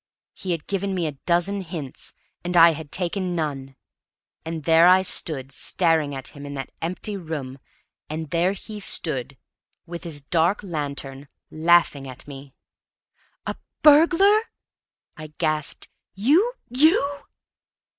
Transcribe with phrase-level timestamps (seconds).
[0.33, 2.13] He had given me a dozen hints,
[2.43, 3.75] and I had taken none.
[4.43, 7.59] And there I stood staring at him, in that empty room;
[8.09, 9.37] and there he stood
[9.85, 12.55] with his dark lantern, laughing at me.
[13.45, 14.41] "A burglar!"
[15.17, 15.87] I gasped.
[16.15, 17.27] "You you!"